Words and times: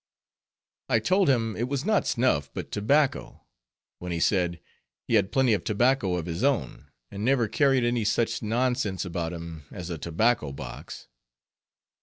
I 0.89 0.97
told 0.97 1.29
him 1.29 1.55
it 1.55 1.67
was 1.67 1.85
not 1.85 2.07
snuff, 2.07 2.49
but 2.55 2.71
tobacco; 2.71 3.45
when 3.99 4.11
he 4.11 4.19
said, 4.19 4.59
he 5.07 5.13
had 5.13 5.31
plenty 5.31 5.53
of 5.53 5.63
tobacco 5.63 6.15
of 6.15 6.25
his 6.25 6.43
own, 6.43 6.89
and 7.11 7.23
never 7.23 7.47
carried 7.47 7.83
any 7.83 8.03
such 8.03 8.41
nonsense 8.41 9.05
about 9.05 9.31
him 9.31 9.65
as 9.71 9.91
a 9.91 9.99
tobacco 9.99 10.51
box. 10.53 11.07